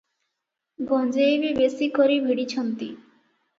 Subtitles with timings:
[0.91, 2.91] ଗଞ୍ଜେଇ ବି ବେଶି କରି ଭିଡ଼ିଛନ୍ତି।